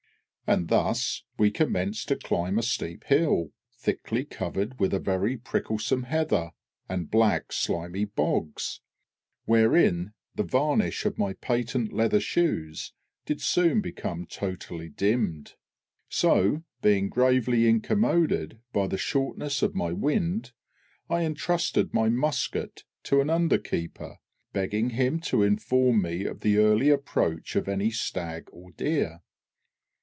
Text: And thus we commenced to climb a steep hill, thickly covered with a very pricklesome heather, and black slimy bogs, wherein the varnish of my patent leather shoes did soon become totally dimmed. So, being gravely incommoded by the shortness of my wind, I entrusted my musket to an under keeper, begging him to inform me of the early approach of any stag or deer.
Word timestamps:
And 0.47 0.67
thus 0.67 1.23
we 1.39 1.49
commenced 1.49 2.09
to 2.09 2.17
climb 2.17 2.57
a 2.59 2.63
steep 2.63 3.05
hill, 3.05 3.53
thickly 3.73 4.25
covered 4.25 4.81
with 4.81 4.93
a 4.93 4.99
very 4.99 5.37
pricklesome 5.37 6.03
heather, 6.07 6.51
and 6.89 7.09
black 7.09 7.53
slimy 7.53 8.03
bogs, 8.03 8.81
wherein 9.45 10.11
the 10.35 10.43
varnish 10.43 11.05
of 11.05 11.17
my 11.17 11.31
patent 11.35 11.93
leather 11.93 12.19
shoes 12.19 12.91
did 13.25 13.39
soon 13.39 13.79
become 13.79 14.25
totally 14.25 14.89
dimmed. 14.89 15.53
So, 16.09 16.63
being 16.81 17.07
gravely 17.07 17.65
incommoded 17.65 18.59
by 18.73 18.87
the 18.87 18.97
shortness 18.97 19.61
of 19.61 19.73
my 19.73 19.93
wind, 19.93 20.51
I 21.09 21.23
entrusted 21.23 21.93
my 21.93 22.09
musket 22.09 22.83
to 23.03 23.21
an 23.21 23.29
under 23.29 23.57
keeper, 23.57 24.17
begging 24.51 24.89
him 24.89 25.21
to 25.21 25.43
inform 25.43 26.01
me 26.01 26.25
of 26.25 26.41
the 26.41 26.57
early 26.57 26.89
approach 26.89 27.55
of 27.55 27.69
any 27.69 27.89
stag 27.91 28.49
or 28.51 28.71
deer. 28.73 29.21